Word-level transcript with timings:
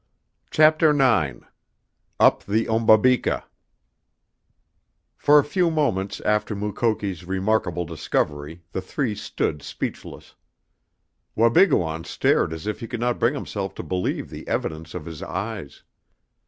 CHAPTER 0.49 0.89
IX 0.99 1.41
UP 2.19 2.43
THE 2.43 2.67
OMBABIKA 2.67 3.43
For 5.15 5.37
a 5.37 5.43
few 5.43 5.69
moments 5.69 6.19
after 6.21 6.55
Mukoki's 6.55 7.23
remarkable 7.23 7.85
discovery 7.85 8.63
the 8.71 8.81
three 8.81 9.13
stood 9.13 9.61
speechless. 9.61 10.33
Wabigoon 11.35 12.05
stared 12.05 12.51
as 12.51 12.65
if 12.65 12.79
he 12.79 12.87
could 12.87 12.99
not 12.99 13.19
bring 13.19 13.35
himself 13.35 13.75
to 13.75 13.83
believe 13.83 14.31
the 14.31 14.47
evidence 14.47 14.95
of 14.95 15.05
his 15.05 15.21
eyes. 15.21 15.83